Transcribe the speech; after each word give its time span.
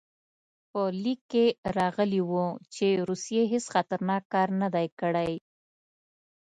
په 0.69 0.81
لیک 1.03 1.21
کې 1.31 1.45
راغلي 1.77 2.21
وو 2.29 2.45
چې 2.75 2.87
روسیې 3.09 3.43
هېڅ 3.51 3.65
خطرناک 3.73 4.23
کار 4.33 4.49
نه 4.61 4.67
دی 4.75 4.87
کړی. 4.99 5.33